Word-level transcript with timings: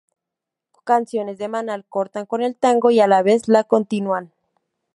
Canciones 0.83 1.37
de 1.37 1.47
Manal 1.47 1.85
cortan 1.87 2.25
con 2.25 2.41
el 2.41 2.55
tango 2.55 2.89
y 2.89 3.01
a 3.01 3.05
la 3.07 3.21
vez 3.21 3.47
lo 3.47 3.63
continúan. 3.67 4.31